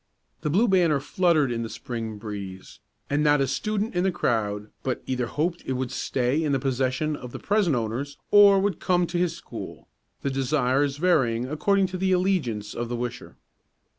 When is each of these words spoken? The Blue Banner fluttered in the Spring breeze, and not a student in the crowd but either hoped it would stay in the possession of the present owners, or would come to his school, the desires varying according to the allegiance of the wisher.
The 0.41 0.49
Blue 0.49 0.67
Banner 0.67 0.99
fluttered 0.99 1.51
in 1.51 1.61
the 1.61 1.69
Spring 1.69 2.17
breeze, 2.17 2.79
and 3.07 3.23
not 3.23 3.39
a 3.39 3.45
student 3.45 3.93
in 3.93 4.03
the 4.03 4.11
crowd 4.11 4.71
but 4.81 5.03
either 5.05 5.27
hoped 5.27 5.61
it 5.63 5.73
would 5.73 5.91
stay 5.91 6.41
in 6.43 6.53
the 6.53 6.59
possession 6.59 7.15
of 7.15 7.31
the 7.33 7.37
present 7.37 7.75
owners, 7.75 8.17
or 8.31 8.59
would 8.59 8.79
come 8.79 9.05
to 9.05 9.19
his 9.19 9.35
school, 9.35 9.87
the 10.23 10.31
desires 10.31 10.97
varying 10.97 11.45
according 11.47 11.85
to 11.85 11.99
the 11.99 12.13
allegiance 12.13 12.73
of 12.73 12.89
the 12.89 12.95
wisher. 12.95 13.37